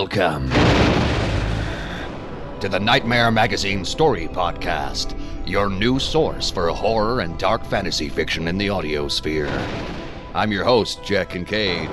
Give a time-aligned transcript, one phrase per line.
[0.00, 0.48] Welcome
[2.60, 5.14] to the Nightmare Magazine Story Podcast,
[5.46, 9.50] your new source for horror and dark fantasy fiction in the audio sphere.
[10.32, 11.90] I'm your host, Jack Kincaid.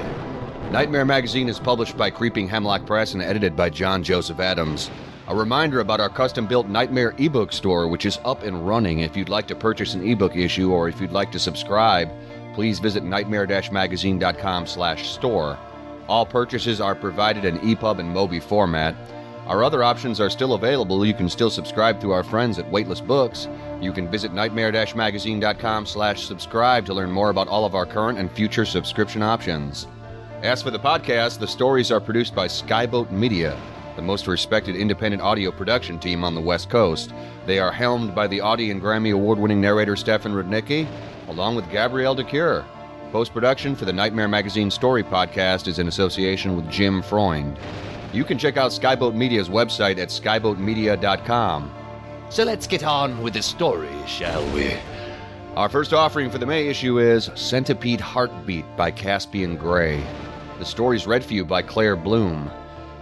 [0.72, 4.90] Nightmare Magazine is published by Creeping Hemlock Press and edited by John Joseph Adams.
[5.28, 9.02] A reminder about our custom built Nightmare ebook store, which is up and running.
[9.02, 12.10] If you'd like to purchase an ebook issue or if you'd like to subscribe,
[12.54, 15.60] please visit nightmare-magazine.com slash store.
[16.08, 18.96] All purchases are provided in EPUB and MOBI format.
[19.46, 21.05] Our other options are still available.
[21.05, 23.48] You can still subscribe through our friends at Weightless Books.
[23.82, 28.32] You can visit nightmare-magazine.com slash subscribe to learn more about all of our current and
[28.32, 29.88] future subscription options.
[30.44, 33.58] As for the podcast, the stories are produced by Skyboat Media,
[33.96, 37.14] the most respected independent audio production team on the West Coast.
[37.46, 40.88] They are helmed by the Audie and Grammy Award-winning narrator Stefan Rudnicki,
[41.27, 42.66] along with Gabrielle de Cuir.
[43.12, 47.58] Post production for the Nightmare Magazine Story Podcast is in association with Jim Freund.
[48.12, 51.74] You can check out Skyboat Media's website at skyboatmedia.com.
[52.30, 54.74] So let's get on with the story, shall we?
[55.55, 60.04] Our first offering for the May issue is Centipede Heartbeat by Caspian Gray.
[60.60, 62.52] The story's read for you by Claire Bloom.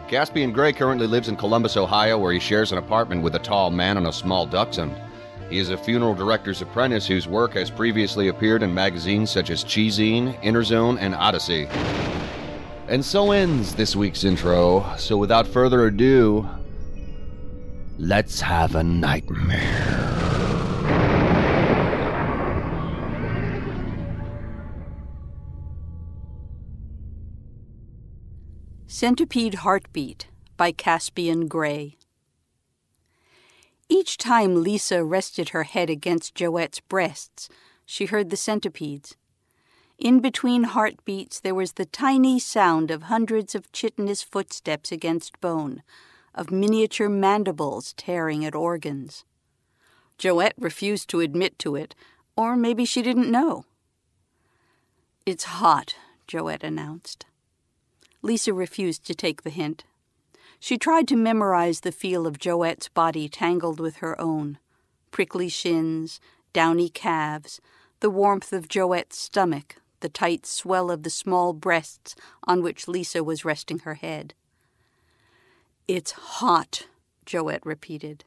[0.07, 3.71] Caspian Gray currently lives in Columbus, Ohio, where he shares an apartment with a tall
[3.71, 4.95] man and a small dachshund.
[5.49, 9.63] He is a funeral director's apprentice whose work has previously appeared in magazines such as
[9.63, 11.67] ChiZine, Interzone, and Odyssey.
[12.87, 14.85] And so ends this week's intro.
[14.97, 16.49] So without further ado,
[17.97, 20.01] let's have a nightmare.
[28.87, 31.97] Centipede Heartbeat by Caspian Gray.
[33.87, 37.49] Each time Lisa rested her head against Joette's breasts,
[37.85, 39.15] she heard the centipedes.
[39.97, 45.83] In between heartbeats, there was the tiny sound of hundreds of chitinous footsteps against bone,
[46.33, 49.23] of miniature mandibles tearing at organs.
[50.17, 51.95] Joette refused to admit to it,
[52.35, 53.65] or maybe she didn't know.
[55.25, 55.95] It's hot,
[56.27, 57.25] Joette announced.
[58.21, 59.83] Lisa refused to take the hint.
[60.65, 64.57] She tried to memorize the feel of Joette's body tangled with her own
[65.11, 66.19] prickly shins,
[66.53, 67.61] downy calves,
[67.99, 72.15] the warmth of Joette's stomach, the tight swell of the small breasts
[72.45, 74.33] on which Lisa was resting her head.
[75.87, 76.87] It's hot,
[77.27, 78.25] Joette repeated.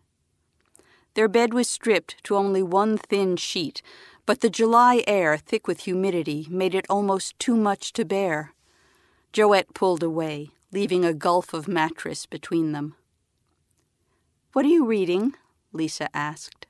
[1.14, 3.82] Their bed was stripped to only one thin sheet,
[4.26, 8.54] but the July air, thick with humidity, made it almost too much to bear.
[9.32, 12.94] Joette pulled away, leaving a gulf of mattress between them.
[14.52, 15.34] What are you reading?
[15.72, 16.66] Lisa asked.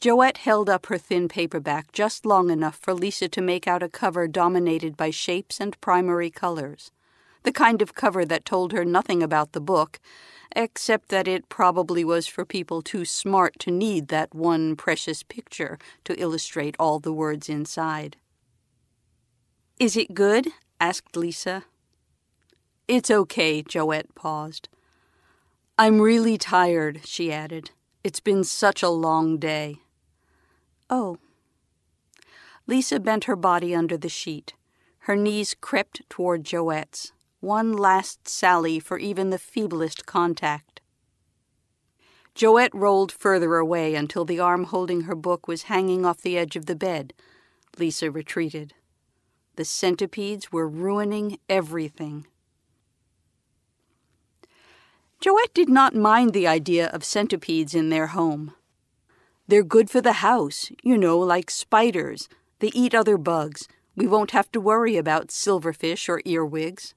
[0.00, 3.88] Joette held up her thin paperback just long enough for Lisa to make out a
[3.88, 6.90] cover dominated by shapes and primary colors,
[7.44, 10.00] the kind of cover that told her nothing about the book,
[10.56, 15.78] except that it probably was for people too smart to need that one precious picture
[16.04, 18.16] to illustrate all the words inside.
[19.78, 20.48] Is it good?
[20.80, 21.64] asked Lisa.
[22.94, 24.68] It's okay, Joette paused.
[25.78, 27.70] I'm really tired, she added.
[28.04, 29.76] It's been such a long day.
[30.90, 31.16] Oh.
[32.66, 34.52] Lisa bent her body under the sheet.
[35.08, 40.82] Her knees crept toward Joette's, one last sally for even the feeblest contact.
[42.34, 46.56] Joette rolled further away until the arm holding her book was hanging off the edge
[46.56, 47.14] of the bed.
[47.78, 48.74] Lisa retreated.
[49.56, 52.26] The centipedes were ruining everything.
[55.22, 58.54] Joette did not mind the idea of centipedes in their home.
[59.46, 62.28] They're good for the house, you know, like spiders.
[62.58, 63.68] They eat other bugs.
[63.94, 66.94] We won't have to worry about silverfish or earwigs.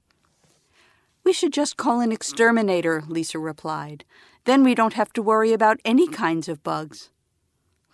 [1.22, 4.04] We should just call an exterminator, Lisa replied.
[4.44, 7.10] Then we don't have to worry about any kinds of bugs.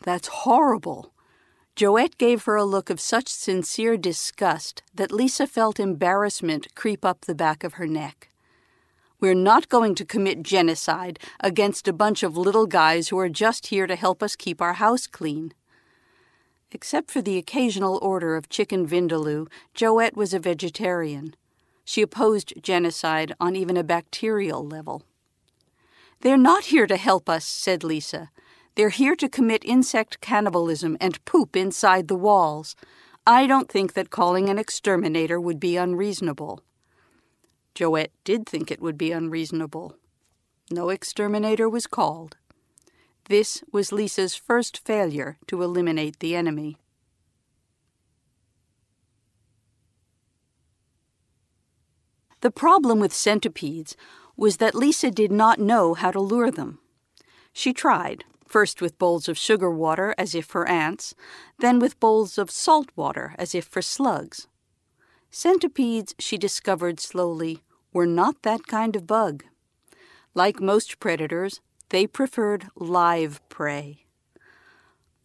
[0.01, 1.13] That's horrible.
[1.77, 7.27] Joette gave her a look of such sincere disgust that Lisa felt embarrassment creep up
[7.27, 8.32] the back of her neck.
[9.23, 13.69] We're not going to commit genocide against a bunch of little guys who are just
[13.69, 15.55] here to help us keep our house clean.
[16.73, 19.47] Except for the occasional order of chicken vindaloo,
[19.77, 21.37] Joette was a vegetarian.
[21.85, 25.05] She opposed genocide on even a bacterial level.
[26.23, 28.29] They're not here to help us, said Lisa.
[28.75, 32.75] They're here to commit insect cannibalism and poop inside the walls.
[33.25, 36.65] I don't think that calling an exterminator would be unreasonable.
[37.75, 39.97] Joette did think it would be unreasonable.
[40.71, 42.37] No exterminator was called.
[43.27, 46.77] This was Lisa's first failure to eliminate the enemy.
[52.41, 53.97] The problem with centipedes
[54.37, 56.81] was that Lisa did not know how to lure them.
[57.53, 61.15] She tried, first with bowls of sugar water as if for ants,
[61.61, 64.49] then with bowls of salt water as if for slugs.
[65.35, 69.45] Centipedes, she discovered slowly, were not that kind of bug.
[70.35, 74.05] Like most predators, they preferred live prey.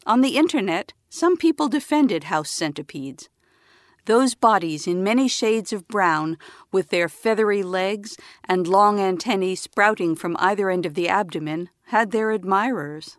[0.05, 3.27] On the internet, some people defended house centipedes.
[4.05, 6.37] Those bodies in many shades of brown,
[6.71, 8.15] with their feathery legs
[8.45, 13.17] and long antennae sprouting from either end of the abdomen, had their admirers.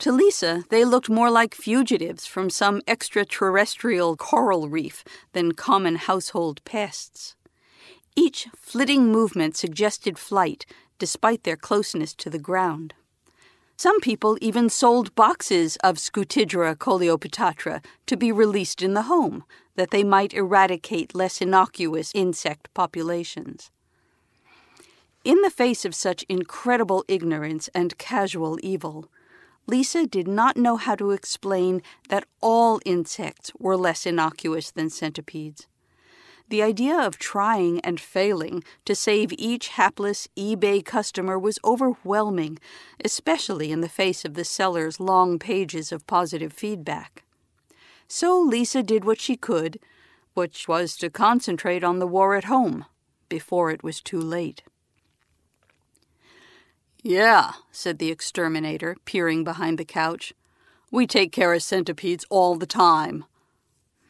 [0.00, 5.04] To Lisa, they looked more like fugitives from some extraterrestrial coral reef
[5.34, 7.36] than common household pests.
[8.16, 10.64] Each flitting movement suggested flight,
[10.98, 12.94] despite their closeness to the ground.
[13.76, 19.44] Some people even sold boxes of Scutigera coleoptrata to be released in the home,
[19.76, 23.70] that they might eradicate less innocuous insect populations.
[25.24, 29.10] In the face of such incredible ignorance and casual evil,
[29.66, 35.66] Lisa did not know how to explain that all insects were less innocuous than centipedes.
[36.48, 42.58] The idea of trying and failing to save each hapless eBay customer was overwhelming,
[43.04, 47.22] especially in the face of the seller's long pages of positive feedback.
[48.08, 49.78] So Lisa did what she could,
[50.34, 52.84] which was to concentrate on the war at home
[53.28, 54.64] before it was too late.
[57.02, 60.34] Yeah, said the exterminator, peering behind the couch.
[60.90, 63.24] We take care of centipedes all the time.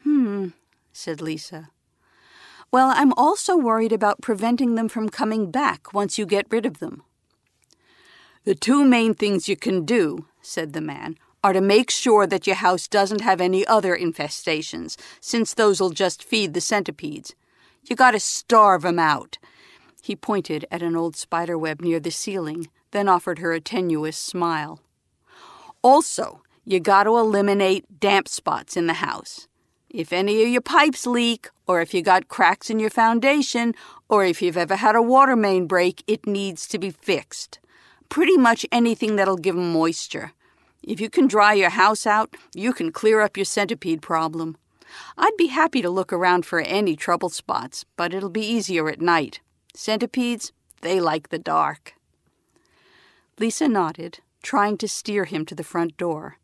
[0.03, 0.49] Hmm,
[0.91, 1.69] said Lisa.
[2.71, 6.79] Well, I'm also worried about preventing them from coming back once you get rid of
[6.79, 7.03] them.
[8.43, 12.47] The two main things you can do, said the man, are to make sure that
[12.47, 17.35] your house doesn't have any other infestations, since those'll just feed the centipedes.
[17.83, 19.37] You gotta starve 'em out.
[20.01, 24.79] He pointed at an old spiderweb near the ceiling, then offered her a tenuous smile.
[25.81, 29.47] Also, you got to eliminate damp spots in the house.
[29.89, 33.73] If any of your pipes leak, or if you got cracks in your foundation,
[34.07, 37.59] or if you've ever had a water main break, it needs to be fixed.
[38.07, 40.33] Pretty much anything that'll give 'em moisture.
[40.83, 44.57] If you can dry your house out, you can clear up your centipede problem.
[45.17, 49.01] I'd be happy to look around for any trouble spots, but it'll be easier at
[49.01, 49.39] night.
[49.73, 50.51] Centipedes,
[50.81, 51.93] they like the dark.
[53.39, 56.37] Lisa nodded, trying to steer him to the front door.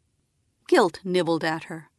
[0.68, 1.90] Guilt nibbled at her.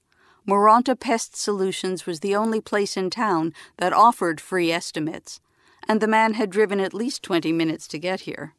[0.47, 5.41] Moronta Pest Solutions was the only place in town that offered free estimates,
[5.87, 8.55] and the man had driven at least twenty minutes to get here.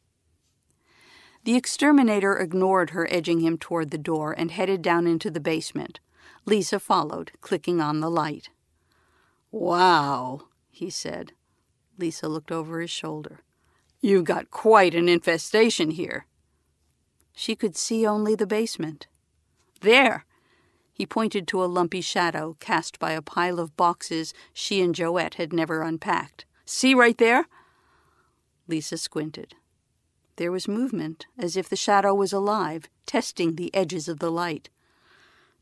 [1.44, 5.98] The exterminator ignored her edging him toward the door and headed down into the basement.
[6.44, 8.50] Lisa followed, clicking on the light.
[9.50, 11.32] Wow, he said.
[11.98, 13.40] Lisa looked over his shoulder.
[14.00, 16.26] You've got quite an infestation here.
[17.34, 19.06] She could see only the basement.
[19.82, 20.24] There!
[20.92, 25.34] He pointed to a lumpy shadow cast by a pile of boxes she and Joette
[25.34, 26.44] had never unpacked.
[26.64, 27.46] See right there?
[28.68, 29.54] Lisa squinted.
[30.36, 34.70] There was movement, as if the shadow was alive, testing the edges of the light.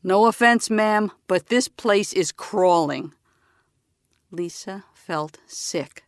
[0.03, 3.13] No offense, ma'am, but this place is crawling.
[4.31, 6.03] Lisa felt sick.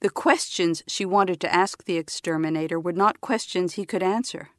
[0.00, 4.50] The questions she wanted to ask the exterminator were not questions he could answer.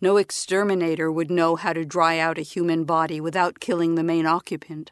[0.00, 4.26] No exterminator would know how to dry out a human body without killing the main
[4.26, 4.90] occupant.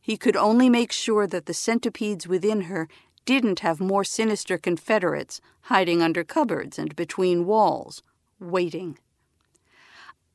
[0.00, 2.88] He could only make sure that the centipedes within her
[3.26, 8.02] didn't have more sinister confederates hiding under cupboards and between walls,
[8.40, 8.98] waiting.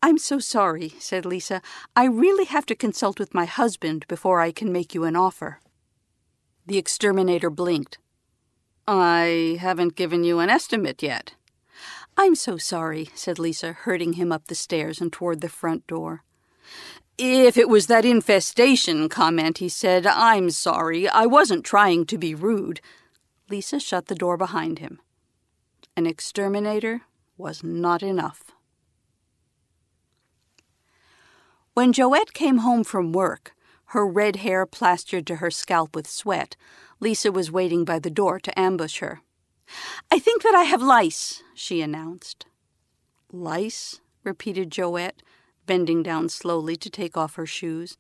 [0.01, 1.61] I'm so sorry, said Lisa.
[1.95, 5.59] I really have to consult with my husband before I can make you an offer.
[6.65, 7.97] The exterminator blinked.
[8.91, 11.35] I haven't given you an estimate yet.
[12.17, 16.23] I'm so sorry, said Lisa, herding him up the stairs and toward the front door.
[17.19, 21.07] If it was that infestation comment, he said, I'm sorry.
[21.07, 22.81] I wasn't trying to be rude.
[23.47, 24.99] Lisa shut the door behind him.
[25.95, 27.01] An exterminator
[27.37, 28.45] was not enough.
[31.75, 33.53] When Joette came home from work,
[33.89, 36.55] her red hair plastered to her scalp with sweat,
[36.99, 39.21] Lisa was waiting by the door to ambush her.
[40.11, 42.45] I think that I have lice, she announced.
[43.31, 43.99] Lice?
[44.23, 45.21] repeated Joette,
[45.65, 47.97] bending down slowly to take off her shoes.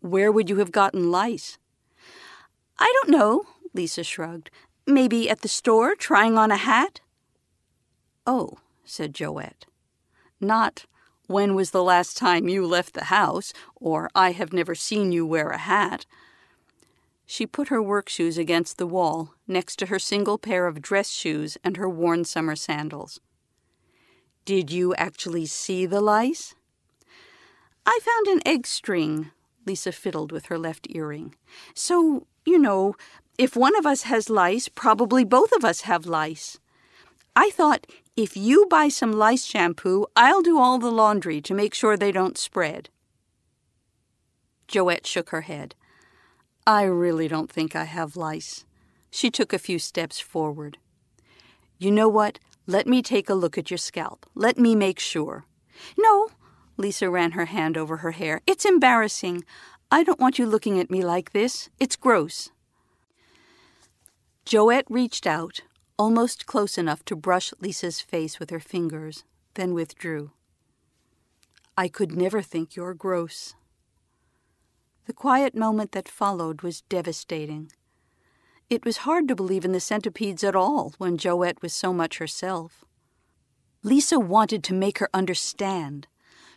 [0.00, 1.58] Where would you have gotten lice?
[2.78, 4.50] I don't know, Lisa shrugged.
[4.86, 7.00] Maybe at the store, trying on a hat?
[8.26, 9.66] Oh, said Joette.
[10.40, 10.86] Not,
[11.26, 15.26] when was the last time you left the house, or I have never seen you
[15.26, 16.06] wear a hat.
[17.26, 21.10] She put her work shoes against the wall, next to her single pair of dress
[21.10, 23.20] shoes and her worn summer sandals.
[24.44, 26.54] Did you actually see the lice?
[27.84, 29.32] I found an egg string.
[29.66, 31.34] Lisa fiddled with her left earring.
[31.74, 32.94] So, you know,
[33.38, 36.60] if one of us has lice, probably both of us have lice.
[37.34, 41.74] I thought if you buy some lice shampoo, I'll do all the laundry to make
[41.74, 42.88] sure they don't spread.
[44.68, 45.74] Joette shook her head.
[46.66, 48.64] I really don't think I have lice.
[49.10, 50.78] She took a few steps forward.
[51.78, 52.38] You know what?
[52.66, 54.26] Let me take a look at your scalp.
[54.34, 55.44] Let me make sure.
[55.96, 56.28] No,
[56.76, 58.40] Lisa ran her hand over her hair.
[58.46, 59.44] It's embarrassing.
[59.90, 61.68] I don't want you looking at me like this.
[61.78, 62.50] It's gross.
[64.44, 65.60] Joette reached out,
[65.98, 69.24] almost close enough to brush Lisa's face with her fingers,
[69.54, 70.32] then withdrew.
[71.76, 73.54] I could never think you're gross.
[75.06, 77.70] The quiet moment that followed was devastating.
[78.68, 82.18] It was hard to believe in the centipedes at all when Joette was so much
[82.18, 82.84] herself.
[83.82, 86.08] Lisa wanted to make her understand.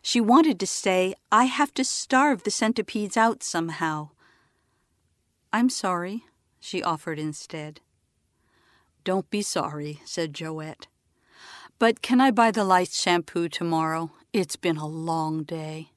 [0.01, 4.09] She wanted to say, I have to starve the centipedes out somehow.
[5.53, 6.23] I'm sorry,
[6.59, 7.81] she offered instead.
[9.09, 10.85] Don't be sorry, said Joette.
[11.79, 14.11] But can I buy the lice shampoo tomorrow?
[14.33, 15.93] It's been a long day.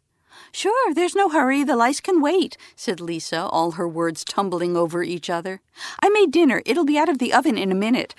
[0.50, 1.62] Sure, there's no hurry.
[1.62, 5.60] The lice can wait, said Lisa, all her words tumbling over each other.
[6.02, 6.62] I made dinner.
[6.64, 8.14] It'll be out of the oven in a minute.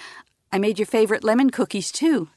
[0.52, 2.30] I made your favorite lemon cookies, too.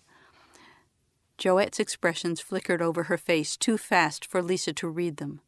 [1.36, 5.42] Joette's expressions flickered over her face too fast for Lisa to read them.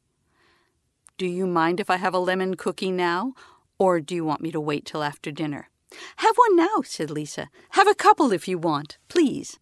[1.16, 3.32] Do you mind if I have a lemon cookie now,
[3.78, 5.70] or do you want me to wait till after dinner?
[6.16, 7.48] Have one now, said Lisa.
[7.70, 9.58] Have a couple if you want, please.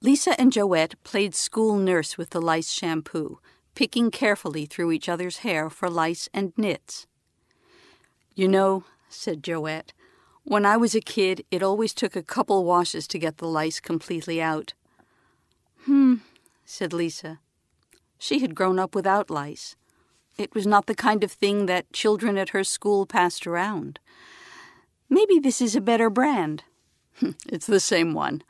[0.00, 3.38] Lisa and Joette played school nurse with the lice shampoo,
[3.74, 7.06] picking carefully through each other's hair for lice and nits.
[8.34, 9.92] You know, said Joette,
[10.44, 13.78] when I was a kid, it always took a couple washes to get the lice
[13.78, 14.74] completely out.
[15.84, 16.16] Hmm,
[16.64, 17.38] said Lisa.
[18.18, 19.76] She had grown up without lice.
[20.38, 23.98] It was not the kind of thing that children at her school passed around.
[25.08, 26.64] Maybe this is a better brand.
[27.46, 28.42] it's the same one.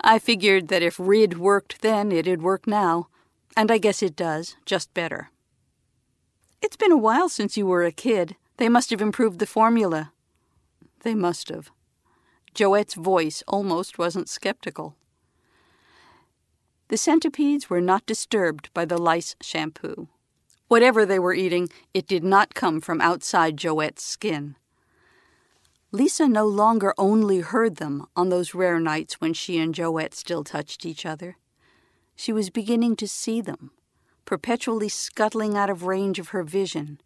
[0.00, 3.08] I figured that if Rid worked then, it'd work now.
[3.56, 5.30] And I guess it does, just better.
[6.62, 8.36] It's been a while since you were a kid.
[8.56, 10.12] They must have improved the formula.
[11.02, 11.70] They must have.
[12.54, 14.96] Joette's voice almost wasn't skeptical.
[16.88, 20.08] The centipedes were not disturbed by the lice shampoo.
[20.68, 24.56] Whatever they were eating, it did not come from outside Joette's skin.
[25.92, 30.42] Lisa no longer only heard them on those rare nights when she and Joette still
[30.42, 31.36] touched each other.
[32.16, 33.70] She was beginning to see them,
[34.24, 37.00] perpetually scuttling out of range of her vision.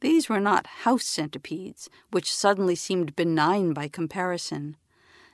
[0.00, 4.76] These were not house centipedes, which suddenly seemed benign by comparison.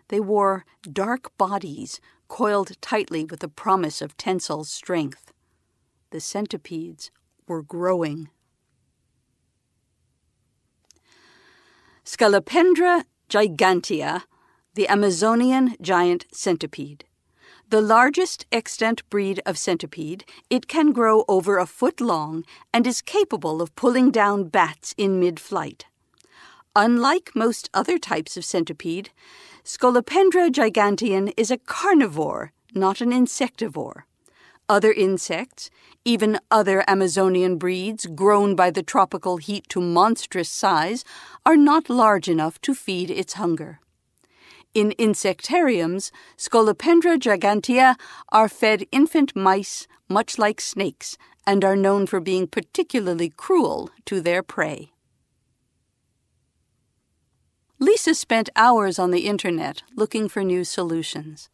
[0.08, 5.32] They wore dark bodies coiled tightly with the promise of tensile strength.
[6.10, 7.10] The centipedes
[7.50, 8.30] were growing.
[12.04, 14.22] Scolopendra gigantea,
[14.74, 17.04] the Amazonian giant centipede.
[17.68, 23.02] The largest extant breed of centipede, it can grow over a foot long and is
[23.02, 25.86] capable of pulling down bats in mid flight.
[26.76, 29.10] Unlike most other types of centipede,
[29.64, 34.02] Scolopendra gigantean is a carnivore, not an insectivore.
[34.68, 35.68] Other insects,
[36.04, 41.04] even other Amazonian breeds grown by the tropical heat to monstrous size,
[41.44, 43.80] are not large enough to feed its hunger.
[44.72, 47.96] In insectariums, Scolopendra gigantea
[48.30, 54.20] are fed infant mice, much like snakes, and are known for being particularly cruel to
[54.20, 54.92] their prey.
[57.78, 61.48] Lisa spent hours on the internet looking for new solutions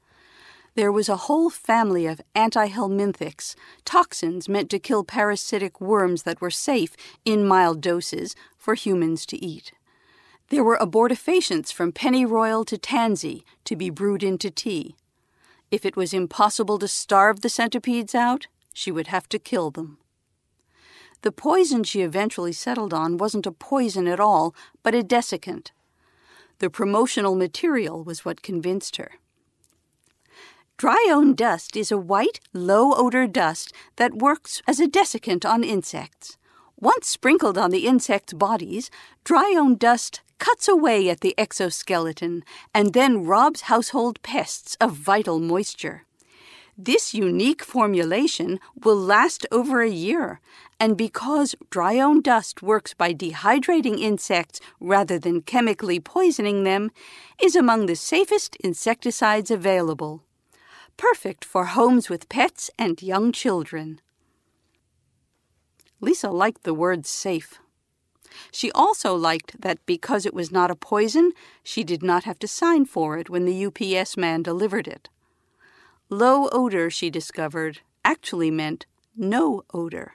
[0.76, 3.56] there was a whole family of antihelminthics,
[3.86, 9.42] toxins meant to kill parasitic worms that were safe, in mild doses, for humans to
[9.42, 9.72] eat.
[10.50, 14.96] There were abortifacients from pennyroyal to tansy to be brewed into tea.
[15.70, 19.96] If it was impossible to starve the centipedes out, she would have to kill them.
[21.22, 25.70] The poison she eventually settled on wasn't a poison at all, but a desiccant.
[26.58, 29.12] The promotional material was what convinced her.
[30.78, 36.36] Drione dust is a white, low odor dust that works as a desiccant on insects.
[36.78, 38.90] Once sprinkled on the insects' bodies,
[39.24, 46.04] Drione dust cuts away at the exoskeleton and then robs household pests of vital moisture.
[46.76, 50.40] This unique formulation will last over a year,
[50.78, 56.90] and because Drione dust works by dehydrating insects rather than chemically poisoning them,
[57.40, 60.25] is among the safest insecticides available.
[60.96, 64.00] Perfect for homes with pets and young children.
[66.00, 67.58] Lisa liked the word safe.
[68.50, 72.48] She also liked that because it was not a poison, she did not have to
[72.48, 75.08] sign for it when the UPS man delivered it.
[76.08, 78.86] Low odor, she discovered, actually meant
[79.16, 80.14] no odor.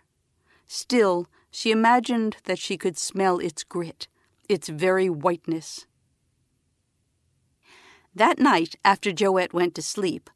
[0.68, 4.08] Still, she imagined that she could smell its grit,
[4.48, 5.86] its very whiteness.
[8.16, 10.30] That night, after Joette went to sleep,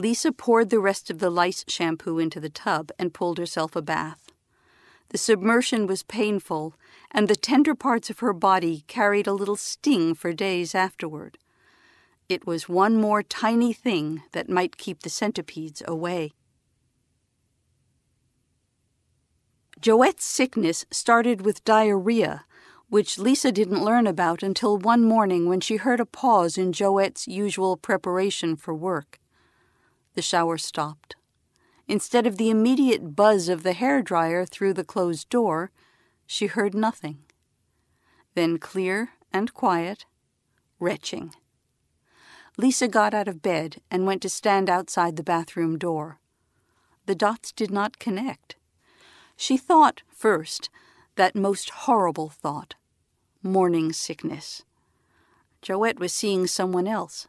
[0.00, 3.82] Lisa poured the rest of the lice shampoo into the tub and pulled herself a
[3.82, 4.32] bath.
[5.10, 6.74] The submersion was painful,
[7.10, 11.36] and the tender parts of her body carried a little sting for days afterward.
[12.30, 16.32] It was one more tiny thing that might keep the centipedes away.
[19.82, 22.46] Joette's sickness started with diarrhea,
[22.88, 27.28] which Lisa didn't learn about until one morning when she heard a pause in Joette's
[27.28, 29.19] usual preparation for work.
[30.14, 31.16] The shower stopped.
[31.86, 35.70] Instead of the immediate buzz of the hair dryer through the closed door,
[36.26, 37.18] she heard nothing.
[38.34, 40.06] Then clear and quiet,
[40.78, 41.34] retching.
[42.56, 46.20] Lisa got out of bed and went to stand outside the bathroom door.
[47.06, 48.56] The dots did not connect.
[49.36, 50.68] She thought, first,
[51.16, 52.74] that most horrible thought
[53.42, 54.64] morning sickness.
[55.62, 57.26] Joette was seeing someone else.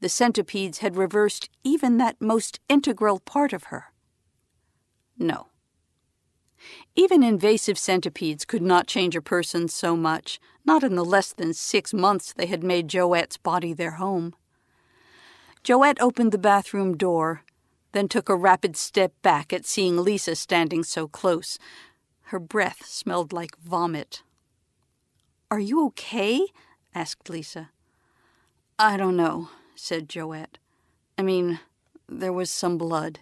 [0.00, 3.92] The centipedes had reversed even that most integral part of her.
[5.18, 5.48] No.
[6.94, 11.52] Even invasive centipedes could not change a person so much, not in the less than
[11.54, 14.34] six months they had made Joette's body their home.
[15.62, 17.42] Joette opened the bathroom door,
[17.92, 21.58] then took a rapid step back at seeing Lisa standing so close.
[22.24, 24.22] Her breath smelled like vomit.
[25.50, 26.46] Are you okay?
[26.94, 27.70] asked Lisa.
[28.78, 30.58] I don't know, said Joette.
[31.16, 31.58] I mean,
[32.08, 33.20] there was some blood.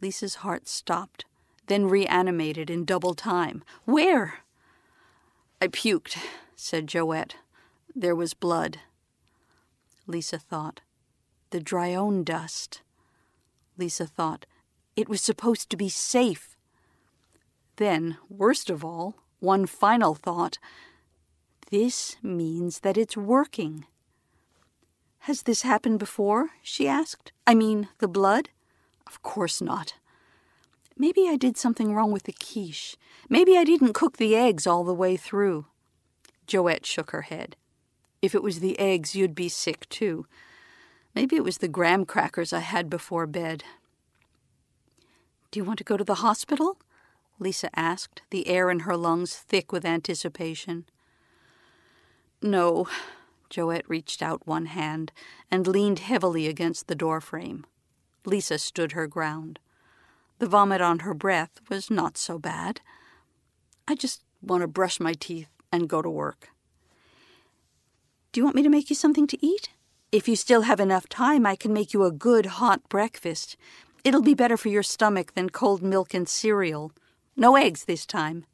[0.00, 1.24] Lisa's heart stopped,
[1.66, 3.64] then reanimated in double time.
[3.84, 4.40] Where?
[5.60, 6.18] I puked,
[6.56, 7.36] said Joette.
[7.96, 8.80] There was blood.
[10.06, 10.80] Lisa thought.
[11.50, 12.82] The Drione dust.
[13.78, 14.44] Lisa thought.
[14.94, 16.56] It was supposed to be safe.
[17.76, 20.58] Then, worst of all, one final thought.
[21.70, 23.86] This means that it's working.
[25.26, 26.50] Has this happened before?
[26.62, 27.30] she asked.
[27.46, 28.48] I mean, the blood?
[29.06, 29.94] Of course not.
[30.98, 32.96] Maybe I did something wrong with the quiche.
[33.28, 35.66] Maybe I didn't cook the eggs all the way through.
[36.48, 37.54] Joette shook her head.
[38.20, 40.26] If it was the eggs, you'd be sick too.
[41.14, 43.62] Maybe it was the graham crackers I had before bed.
[45.52, 46.78] Do you want to go to the hospital?
[47.38, 50.84] Lisa asked, the air in her lungs thick with anticipation.
[52.42, 52.88] No.
[53.52, 55.12] Joette reached out one hand
[55.50, 57.64] and leaned heavily against the doorframe.
[58.24, 59.58] Lisa stood her ground.
[60.38, 62.80] The vomit on her breath was not so bad.
[63.86, 66.48] I just want to brush my teeth and go to work.
[68.32, 69.68] Do you want me to make you something to eat?
[70.10, 73.56] If you still have enough time, I can make you a good hot breakfast.
[74.02, 76.92] It'll be better for your stomach than cold milk and cereal.
[77.36, 78.46] No eggs this time.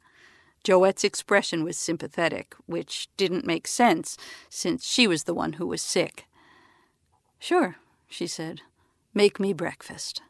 [0.63, 4.17] Joette's expression was sympathetic, which didn't make sense,
[4.49, 6.25] since she was the one who was sick.
[7.39, 8.61] Sure, she said.
[9.13, 10.21] Make me breakfast.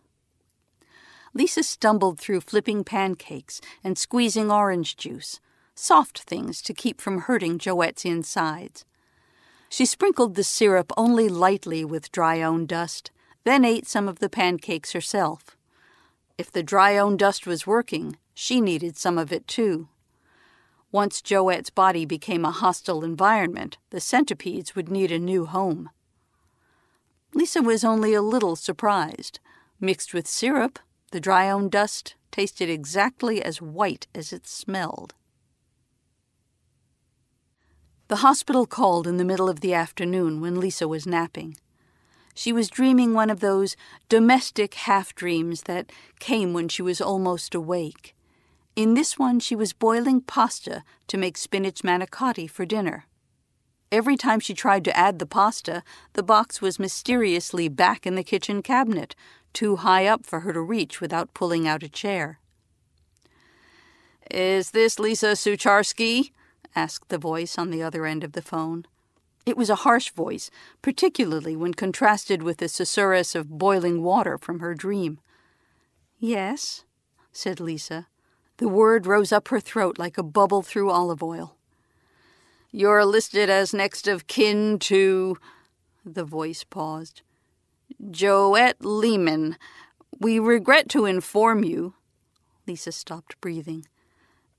[1.33, 5.39] Lisa stumbled through flipping pancakes and squeezing orange juice,
[5.75, 8.85] soft things to keep from hurting Joette's insides.
[9.69, 13.11] She sprinkled the syrup only lightly with Drione dust,
[13.43, 15.55] then ate some of the pancakes herself.
[16.37, 19.87] If the Drione dust was working, she needed some of it too.
[20.91, 25.89] Once Joette's body became a hostile environment, the centipedes would need a new home.
[27.33, 29.39] Lisa was only a little surprised.
[29.79, 30.79] Mixed with syrup,
[31.11, 35.13] the Drione dust tasted exactly as white as it smelled.
[38.07, 41.57] The hospital called in the middle of the afternoon when Lisa was napping.
[42.33, 43.75] She was dreaming one of those
[44.07, 48.15] domestic half dreams that came when she was almost awake.
[48.79, 53.07] In this one, she was boiling pasta to make spinach manicotti for dinner.
[53.91, 58.23] Every time she tried to add the pasta, the box was mysteriously back in the
[58.23, 59.17] kitchen cabinet,
[59.51, 62.39] too high up for her to reach without pulling out a chair.
[64.31, 66.31] Is this Lisa Sucharsky?
[66.73, 68.85] asked the voice on the other end of the phone.
[69.45, 70.49] It was a harsh voice,
[70.81, 75.19] particularly when contrasted with the susurrus of boiling water from her dream.
[76.17, 76.85] Yes,
[77.33, 78.07] said Lisa.
[78.59, 81.55] The word rose up her throat like a bubble through olive oil.
[82.73, 85.37] You're listed as next of kin to.
[86.05, 87.21] The voice paused.
[88.11, 89.55] Joette Lehman.
[90.19, 91.93] We regret to inform you.
[92.67, 93.85] Lisa stopped breathing.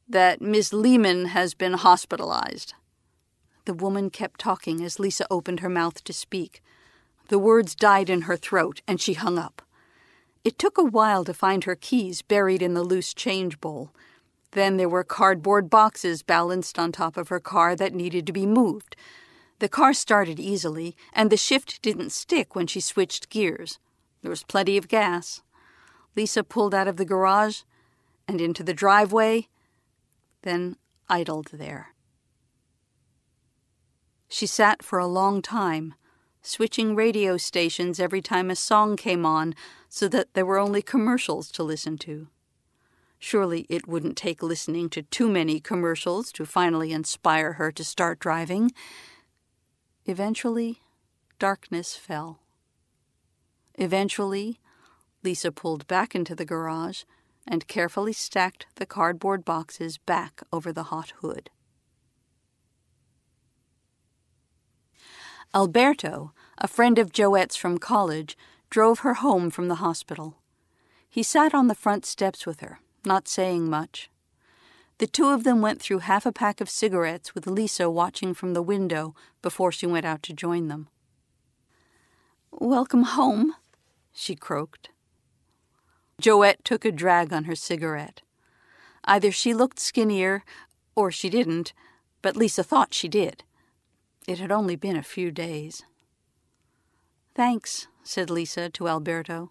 [0.08, 2.72] That Miss Lehman has been hospitalized.
[3.66, 6.62] The woman kept talking as Lisa opened her mouth to speak.
[7.28, 9.60] The words died in her throat, and she hung up.
[10.42, 13.90] It took a while to find her keys buried in the loose change bowl.
[14.52, 18.46] Then there were cardboard boxes balanced on top of her car that needed to be
[18.46, 18.96] moved.
[19.58, 23.78] The car started easily, and the shift didn't stick when she switched gears.
[24.22, 25.42] There was plenty of gas.
[26.16, 27.60] Lisa pulled out of the garage
[28.26, 29.48] and into the driveway,
[30.42, 30.76] then
[31.08, 31.94] idled there.
[34.28, 35.94] She sat for a long time,
[36.40, 39.54] switching radio stations every time a song came on
[39.90, 42.28] so that there were only commercials to listen to.
[43.18, 48.20] Surely it wouldn't take listening to too many commercials to finally inspire her to start
[48.20, 48.70] driving.
[50.06, 50.80] Eventually,
[51.38, 52.38] darkness fell.
[53.74, 54.60] Eventually,
[55.24, 57.02] Lisa pulled back into the garage
[57.46, 61.50] and carefully stacked the cardboard boxes back over the hot hood.
[65.52, 68.38] Alberto, a friend of Joette's from college,
[68.70, 70.36] drove her home from the hospital.
[71.08, 74.08] He sat on the front steps with her, not saying much.
[74.98, 78.54] The two of them went through half a pack of cigarettes with Lisa watching from
[78.54, 80.88] the window before she went out to join them.
[82.52, 83.54] Welcome home,
[84.12, 84.90] she croaked.
[86.20, 88.22] Joette took a drag on her cigarette.
[89.04, 90.44] Either she looked skinnier
[90.94, 91.72] or she didn't,
[92.20, 93.42] but Lisa thought she did.
[94.28, 95.82] It had only been a few days.
[97.40, 99.50] Thanks, said Lisa to Alberto.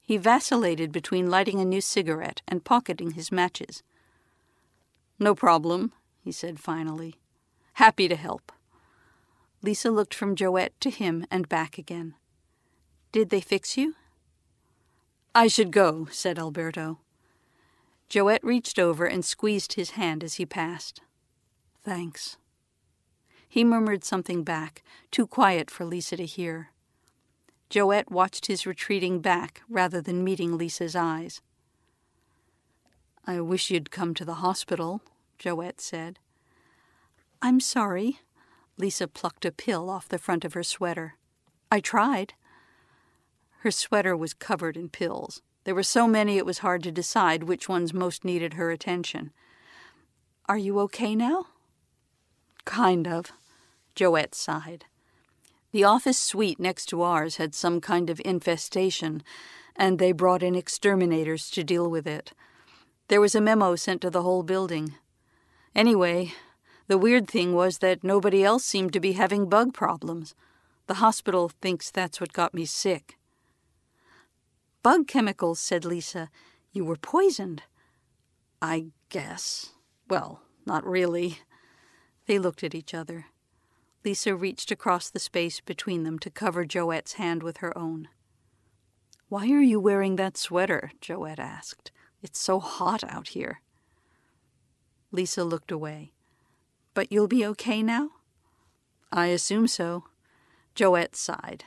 [0.00, 3.82] He vacillated between lighting a new cigarette and pocketing his matches.
[5.18, 7.16] No problem, he said finally.
[7.72, 8.52] Happy to help.
[9.62, 12.14] Lisa looked from Joette to him and back again.
[13.10, 13.96] Did they fix you?
[15.34, 17.00] I should go, said Alberto.
[18.08, 21.00] Joette reached over and squeezed his hand as he passed.
[21.82, 22.36] Thanks.
[23.50, 26.70] He murmured something back, too quiet for Lisa to hear.
[27.68, 31.40] Joette watched his retreating back rather than meeting Lisa's eyes.
[33.26, 35.02] I wish you'd come to the hospital,
[35.36, 36.20] Joette said.
[37.42, 38.20] I'm sorry.
[38.78, 41.16] Lisa plucked a pill off the front of her sweater.
[41.72, 42.34] I tried.
[43.58, 45.42] Her sweater was covered in pills.
[45.64, 49.32] There were so many it was hard to decide which ones most needed her attention.
[50.48, 51.46] Are you okay now?
[52.70, 53.32] Kind of.
[53.96, 54.84] Joette sighed.
[55.72, 59.24] The office suite next to ours had some kind of infestation,
[59.74, 62.32] and they brought in exterminators to deal with it.
[63.08, 64.94] There was a memo sent to the whole building.
[65.74, 66.32] Anyway,
[66.86, 70.36] the weird thing was that nobody else seemed to be having bug problems.
[70.86, 73.18] The hospital thinks that's what got me sick.
[74.84, 76.30] Bug chemicals, said Lisa.
[76.70, 77.64] You were poisoned.
[78.62, 79.70] I guess.
[80.08, 81.40] Well, not really.
[82.30, 83.26] They looked at each other.
[84.04, 88.06] Lisa reached across the space between them to cover Joette's hand with her own.
[89.28, 90.92] Why are you wearing that sweater?
[91.00, 91.90] Joette asked.
[92.22, 93.62] It's so hot out here.
[95.10, 96.12] Lisa looked away.
[96.94, 98.10] But you'll be okay now?
[99.10, 100.04] I assume so.
[100.76, 101.64] Joette sighed.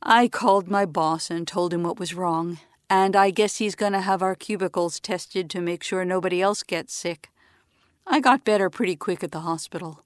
[0.00, 3.94] I called my boss and told him what was wrong, and I guess he's going
[3.94, 7.32] to have our cubicles tested to make sure nobody else gets sick.
[8.06, 10.04] I got better pretty quick at the hospital.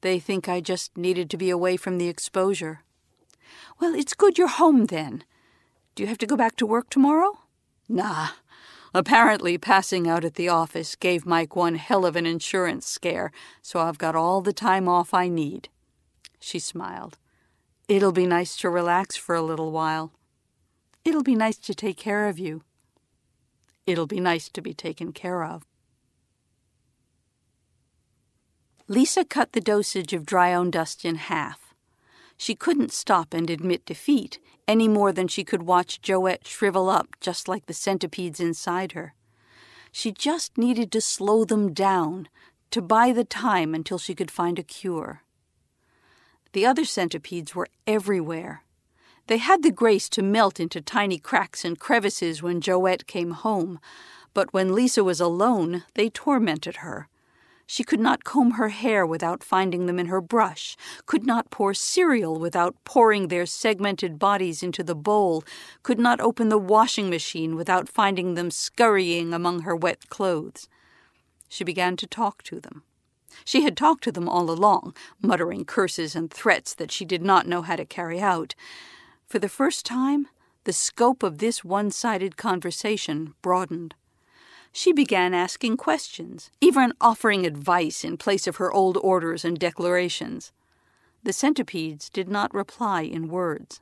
[0.00, 2.82] They think I just needed to be away from the exposure.
[3.80, 5.24] Well, it's good you're home then.
[5.94, 7.38] Do you have to go back to work tomorrow?
[7.88, 8.28] Nah.
[8.92, 13.80] Apparently, passing out at the office gave Mike one hell of an insurance scare, so
[13.80, 15.68] I've got all the time off I need.
[16.38, 17.18] She smiled.
[17.88, 20.12] It'll be nice to relax for a little while.
[21.04, 22.62] It'll be nice to take care of you.
[23.86, 25.64] It'll be nice to be taken care of.
[28.86, 31.74] Lisa cut the dosage of Drione dust in half.
[32.36, 37.16] She couldn't stop and admit defeat any more than she could watch Joette shrivel up
[37.18, 39.14] just like the centipedes inside her.
[39.90, 42.28] She just needed to slow them down,
[42.72, 45.22] to buy the time until she could find a cure.
[46.52, 48.64] The other centipedes were everywhere.
[49.28, 53.78] They had the grace to melt into tiny cracks and crevices when Joette came home,
[54.34, 57.08] but when Lisa was alone, they tormented her.
[57.66, 61.72] She could not comb her hair without finding them in her brush, could not pour
[61.72, 65.44] cereal without pouring their segmented bodies into the bowl,
[65.82, 70.68] could not open the washing machine without finding them scurrying among her wet clothes.
[71.48, 72.82] She began to talk to them.
[73.44, 77.46] She had talked to them all along, muttering curses and threats that she did not
[77.46, 78.54] know how to carry out.
[79.26, 80.28] For the first time,
[80.64, 83.94] the scope of this one sided conversation broadened.
[84.76, 90.50] She began asking questions, even offering advice in place of her old orders and declarations.
[91.22, 93.80] The centipedes did not reply in words.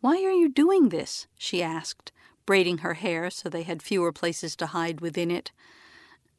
[0.00, 1.28] Why are you doing this?
[1.38, 2.10] she asked,
[2.46, 5.52] braiding her hair so they had fewer places to hide within it.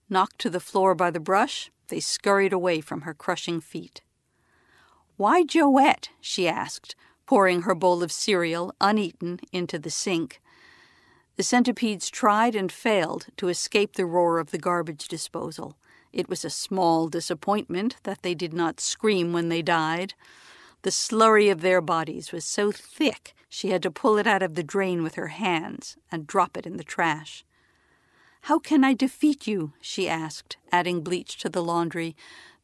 [0.10, 4.02] Knocked to the floor by the brush, they scurried away from her crushing feet.
[5.16, 6.10] Why Joette?
[6.20, 10.42] she asked, pouring her bowl of cereal, uneaten, into the sink.
[11.38, 15.78] The centipedes tried and failed to escape the roar of the garbage disposal.
[16.12, 20.14] It was a small disappointment that they did not scream when they died.
[20.82, 24.56] The slurry of their bodies was so thick she had to pull it out of
[24.56, 27.46] the drain with her hands and drop it in the trash.
[28.46, 29.74] How can I defeat you?
[29.82, 32.16] she asked, adding bleach to the laundry,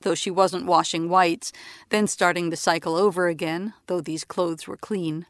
[0.01, 1.53] though she wasn't washing whites,
[1.89, 5.25] then starting the cycle over again, though these clothes were clean.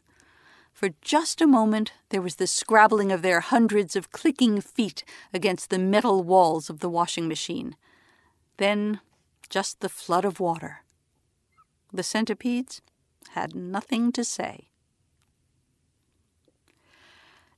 [0.78, 5.02] For just a moment there was the scrabbling of their hundreds of clicking feet
[5.34, 7.74] against the metal walls of the washing machine.
[8.58, 9.00] Then
[9.50, 10.84] just the flood of water.
[11.92, 12.80] The centipedes
[13.30, 14.68] had nothing to say.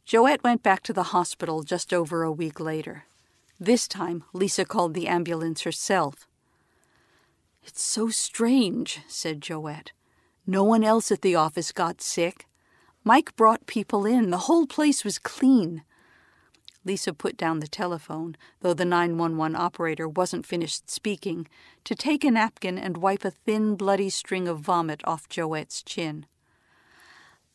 [0.07, 3.05] Joette went back to the hospital just over a week later.
[3.61, 6.27] This time, Lisa called the ambulance herself.
[7.65, 9.93] It's so strange, said Joette.
[10.47, 12.47] No one else at the office got sick.
[13.11, 14.31] Mike brought people in.
[14.31, 15.83] The whole place was clean.
[16.85, 21.49] Lisa put down the telephone, though the 911 operator wasn't finished speaking,
[21.83, 26.27] to take a napkin and wipe a thin, bloody string of vomit off Joette's chin.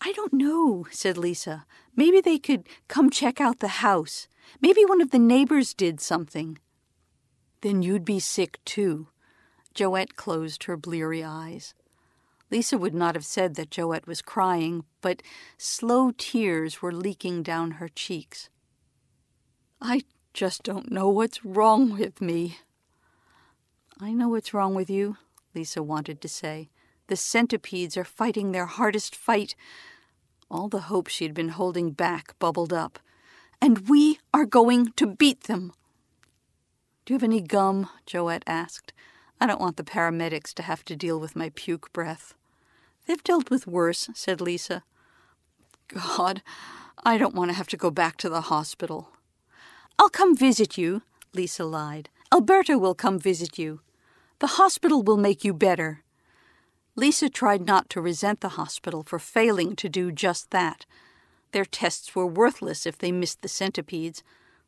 [0.02, 1.66] I don't know, said Lisa.
[1.96, 4.28] Maybe they could come check out the house.
[4.60, 6.58] Maybe one of the neighbors did something.
[7.62, 9.08] Then you'd be sick too.
[9.74, 11.74] Joette closed her bleary eyes.
[12.52, 15.24] Lisa would not have said that Joette was crying, but
[15.58, 18.50] slow tears were leaking down her cheeks.
[19.82, 20.04] I
[20.34, 22.58] just don't know what's wrong with me.
[24.00, 25.18] I know what's wrong with you,
[25.54, 26.70] Lisa wanted to say.
[27.08, 29.56] The centipedes are fighting their hardest fight.
[30.50, 33.00] All the hope she had been holding back bubbled up.
[33.62, 35.72] And we are going to beat them.
[37.06, 37.90] Do you have any gum?
[38.06, 38.92] Joette asked.
[39.40, 42.34] I don't want the paramedics to have to deal with my puke breath.
[43.06, 44.84] They've dealt with worse, said Lisa.
[45.88, 46.42] God,
[47.04, 49.10] I don't want to have to go back to the hospital.
[50.00, 52.10] I'll come visit you, Lisa lied.
[52.34, 53.82] Alberta will come visit you.
[54.40, 56.04] The hospital will make you better.
[56.96, 60.86] Lisa tried not to resent the hospital for failing to do just that.
[61.52, 64.24] Their tests were worthless if they missed the centipedes.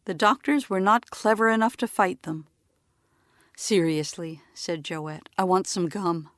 [0.05, 2.47] The doctors were not clever enough to fight them.
[3.59, 6.29] Seriously, said Joette, I want some gum.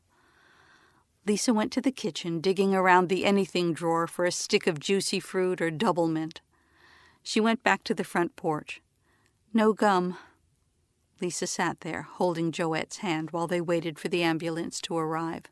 [1.27, 5.19] Lisa went to the kitchen, digging around the anything drawer for a stick of juicy
[5.19, 6.39] fruit or double mint.
[7.21, 8.81] She went back to the front porch.
[9.53, 10.17] No gum.
[11.19, 15.43] Lisa sat there, holding Joette's hand while they waited for the ambulance to arrive.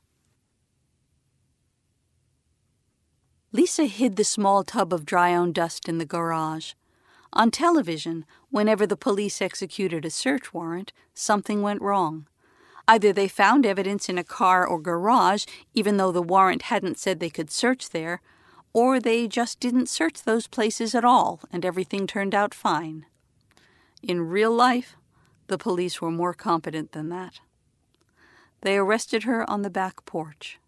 [3.52, 6.72] Lisa hid the small tub of Drione dust in the garage.
[7.34, 12.28] On television, whenever the police executed a search warrant, something went wrong.
[12.88, 17.20] Either they found evidence in a car or garage, even though the warrant hadn't said
[17.20, 18.22] they could search there,
[18.74, 23.06] or they just didn't search those places at all and everything turned out fine.
[24.02, 24.96] In real life,
[25.48, 27.40] the police were more competent than that.
[28.62, 30.60] They arrested her on the back porch.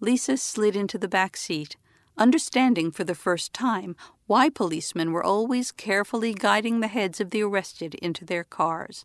[0.00, 1.76] Lisa slid into the back seat
[2.16, 3.96] understanding for the first time
[4.26, 9.04] why policemen were always carefully guiding the heads of the arrested into their cars.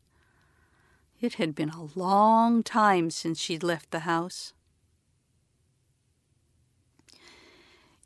[1.20, 4.54] It had been a long time since she'd left the house.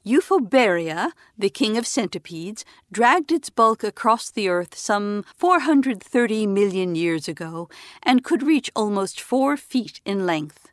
[0.06, 7.30] Euphoberia, the king of centipedes, dragged its bulk across the earth some 430 million years
[7.30, 7.70] ago
[8.02, 10.73] and could reach almost four feet in length.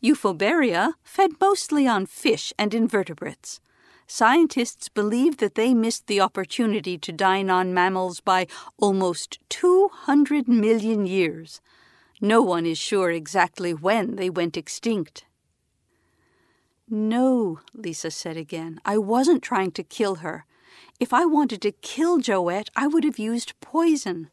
[0.00, 3.60] Euphoberia fed mostly on fish and invertebrates.
[4.06, 8.46] Scientists believe that they missed the opportunity to dine on mammals by
[8.78, 11.60] almost 200 million years.
[12.20, 15.24] No one is sure exactly when they went extinct.
[16.88, 18.80] No, Lisa said again.
[18.84, 20.46] I wasn't trying to kill her.
[20.98, 24.30] If I wanted to kill Joette, I would have used poison.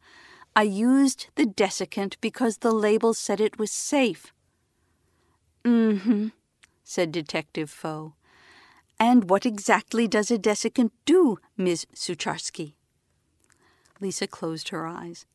[0.55, 4.33] I used the desiccant because the label said it was safe.
[5.65, 6.27] Mm hmm,
[6.83, 8.13] said Detective Foe.
[8.99, 12.75] And what exactly does a desiccant do, Miss Sucharsky?
[13.99, 15.25] Lisa closed her eyes.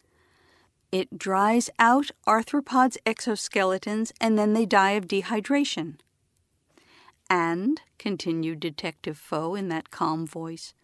[0.93, 5.97] It dries out arthropods' exoskeletons and then they die of dehydration.
[7.29, 10.75] And, continued Detective Foe in that calm voice,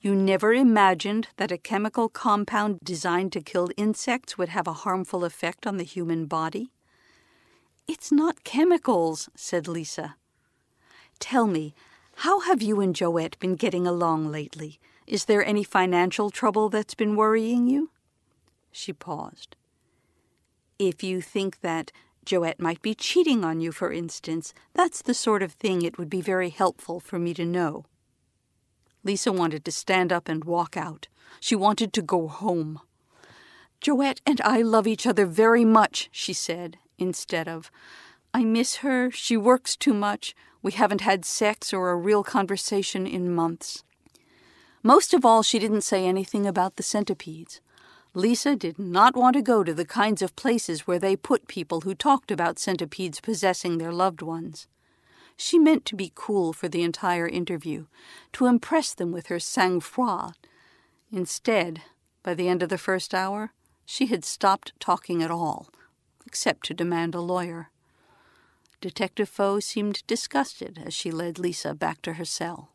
[0.00, 5.24] you never imagined that a chemical compound designed to kill insects would have a harmful
[5.24, 6.72] effect on the human body?
[7.88, 10.16] It's not chemicals, said Lisa.
[11.18, 11.74] Tell me,
[12.16, 14.78] how have you and Joette been getting along lately?
[15.06, 17.90] Is there any financial trouble that's been worrying you?
[18.70, 19.56] She paused.
[20.78, 21.92] If you think that
[22.24, 24.54] Joette might be cheating on you, for instance.
[24.74, 27.84] That's the sort of thing it would be very helpful for me to know.
[29.04, 31.08] Lisa wanted to stand up and walk out.
[31.40, 32.80] She wanted to go home.
[33.80, 37.70] Joette and I love each other very much, she said, instead of,
[38.34, 43.06] I miss her, she works too much, we haven't had sex or a real conversation
[43.06, 43.84] in months.
[44.82, 47.60] Most of all, she didn't say anything about the centipedes.
[48.14, 51.80] Lisa did not want to go to the kinds of places where they put people
[51.80, 54.66] who talked about centipedes possessing their loved ones.
[55.36, 57.86] She meant to be cool for the entire interview,
[58.34, 60.34] to impress them with her sang-froid.
[61.10, 61.82] Instead,
[62.22, 63.52] by the end of the first hour,
[63.86, 65.68] she had stopped talking at all,
[66.32, 67.68] except to demand a lawyer.
[68.80, 72.70] Detective Foe seemed disgusted as she led Lisa back to her cell.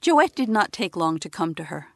[0.00, 1.88] Joette did not take long to come to her.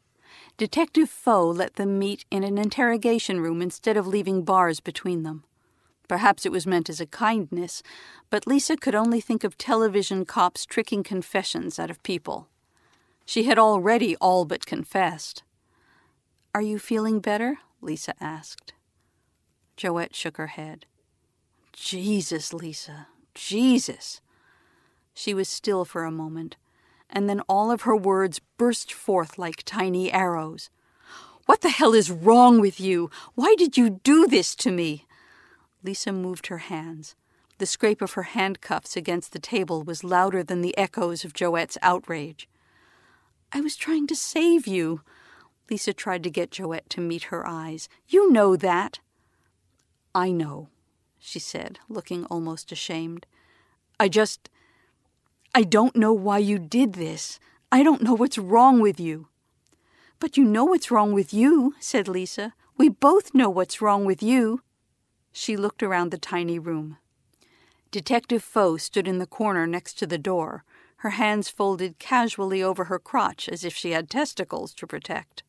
[0.58, 5.44] Detective Foe let them meet in an interrogation room instead of leaving bars between them.
[6.06, 7.82] Perhaps it was meant as a kindness,
[8.28, 12.48] but Lisa could only think of television cops tricking confessions out of people.
[13.24, 15.42] She had already all but confessed.
[16.54, 17.60] Are you feeling better?
[17.80, 18.72] Lisa asked.
[19.76, 20.86] Joette shook her head.
[21.72, 24.20] Jesus, Lisa, Jesus.
[25.14, 26.56] She was still for a moment
[27.12, 30.70] and then all of her words burst forth like tiny arrows.
[31.46, 33.10] What the hell is wrong with you?
[33.34, 35.06] Why did you do this to me?
[35.82, 37.16] Lisa moved her hands.
[37.58, 41.76] The scrape of her handcuffs against the table was louder than the echoes of Joette's
[41.82, 42.48] outrage.
[43.52, 45.02] I was trying to save you.
[45.70, 47.88] Lisa tried to get Joette to meet her eyes.
[48.08, 48.98] You know that.
[50.14, 50.68] I know,
[51.18, 53.26] she said, looking almost ashamed.
[53.98, 54.50] I just.
[55.54, 57.38] I don't know why you did this.
[57.70, 59.28] I don't know what's wrong with you.
[60.18, 62.52] But you know what's wrong with you, said Lisa.
[62.76, 64.62] We both know what's wrong with you.
[65.32, 66.98] She looked around the tiny room.
[67.90, 70.64] Detective Foe stood in the corner next to the door,
[70.98, 75.42] her hands folded casually over her crotch as if she had testicles to protect.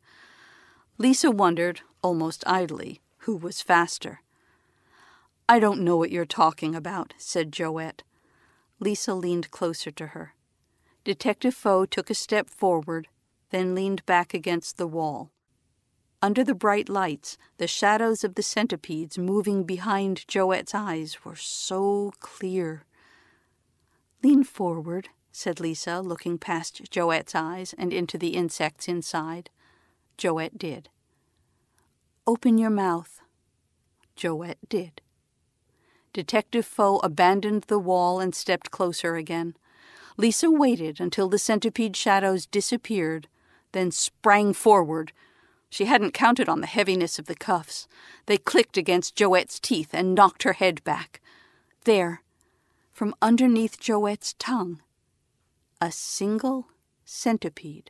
[1.02, 4.22] Lisa wondered, almost idly, who was faster.
[5.50, 8.04] I don't know what you're talking about, said Joette.
[8.80, 10.36] Lisa leaned closer to her.
[11.04, 13.08] Detective Foe took a step forward,
[13.50, 15.32] then leaned back against the wall.
[16.22, 22.14] Under the bright lights, the shadows of the centipedes moving behind Joette's eyes were so
[22.20, 22.86] clear.
[24.22, 29.50] Lean forward, said Lisa, looking past Joette's eyes and into the insects inside.
[30.22, 30.90] Joette did.
[32.28, 33.22] Open your mouth.
[34.16, 35.02] Joette did.
[36.14, 39.56] Detective Foe abandoned the wall and stepped closer again.
[40.18, 43.30] Lisa waited until the centipede shadows disappeared,
[43.72, 45.12] then sprang forward.
[45.72, 47.88] She hadn't counted on the heaviness of the cuffs.
[48.28, 51.20] They clicked against Joette's teeth and knocked her head back.
[51.86, 52.22] There,
[52.94, 54.84] from underneath Joette's tongue,
[55.82, 56.68] a single
[57.06, 57.90] centipede.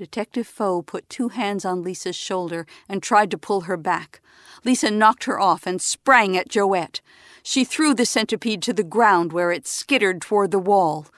[0.00, 4.22] Detective Foe put two hands on Lisa's shoulder and tried to pull her back.
[4.64, 7.02] Lisa knocked her off and sprang at Joette.
[7.42, 11.08] She threw the centipede to the ground where it skittered toward the wall.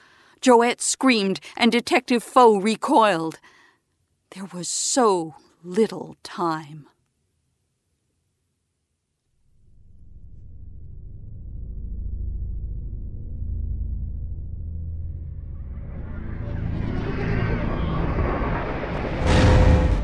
[0.41, 3.39] Joette screamed, and Detective Foe recoiled.
[4.31, 6.89] There was so little time.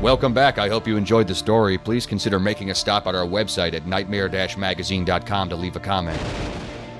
[0.00, 0.56] Welcome back.
[0.56, 1.76] I hope you enjoyed the story.
[1.76, 6.18] Please consider making a stop at our website at nightmare-magazine.com to leave a comment.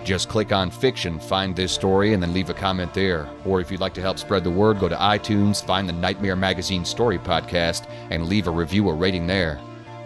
[0.05, 3.27] Just click on fiction, find this story, and then leave a comment there.
[3.47, 6.37] Or if you'd like to help spread the word, go to iTunes, find the Nightmare
[6.37, 9.59] Magazine Story Podcast, and leave a review or rating there.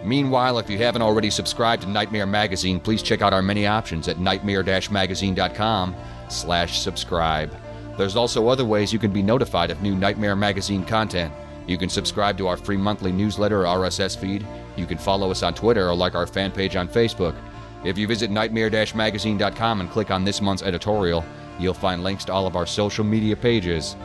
[0.05, 4.07] Meanwhile, if you haven't already subscribed to Nightmare Magazine, please check out our many options
[4.07, 5.95] at nightmare-magazine.com
[6.29, 7.53] slash subscribe.
[7.97, 11.33] There's also other ways you can be notified of new Nightmare Magazine content.
[11.67, 14.45] You can subscribe to our free monthly newsletter or RSS feed.
[14.75, 17.35] You can follow us on Twitter or like our fan page on Facebook.
[17.83, 21.23] If you visit nightmare-magazine.com and click on this month's editorial,
[21.59, 23.95] you'll find links to all of our social media pages.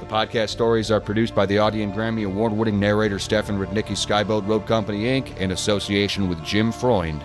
[0.00, 3.92] The podcast stories are produced by the Audie and Grammy Award winning narrator Stefan Rudnicki
[3.92, 5.36] Skyboat Road Company Inc.
[5.36, 7.22] in association with Jim Freund.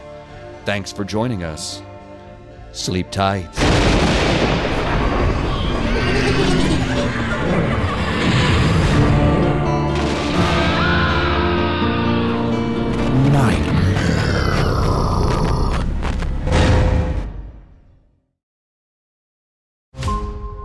[0.66, 1.82] Thanks for joining us.
[2.74, 4.05] Sleep tight.